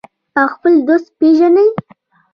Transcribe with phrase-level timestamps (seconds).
[0.37, 1.67] او خپل دوست پیژني.